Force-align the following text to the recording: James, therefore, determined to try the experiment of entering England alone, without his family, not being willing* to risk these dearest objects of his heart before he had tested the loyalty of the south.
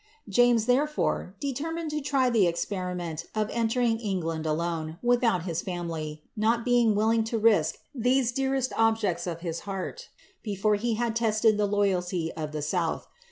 James, 0.27 0.65
therefore, 0.65 1.35
determined 1.39 1.91
to 1.91 2.01
try 2.01 2.27
the 2.31 2.47
experiment 2.47 3.25
of 3.35 3.51
entering 3.51 3.99
England 3.99 4.47
alone, 4.47 4.97
without 5.03 5.43
his 5.43 5.61
family, 5.61 6.23
not 6.35 6.65
being 6.65 6.95
willing* 6.95 7.23
to 7.25 7.37
risk 7.37 7.77
these 7.93 8.31
dearest 8.31 8.73
objects 8.75 9.27
of 9.27 9.41
his 9.41 9.59
heart 9.59 10.09
before 10.41 10.73
he 10.73 10.95
had 10.95 11.15
tested 11.15 11.55
the 11.59 11.67
loyalty 11.67 12.31
of 12.33 12.51
the 12.51 12.63
south. 12.63 13.05